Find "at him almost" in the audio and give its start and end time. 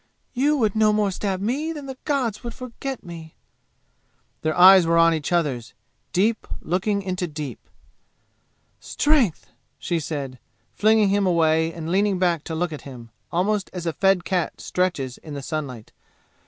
12.73-13.69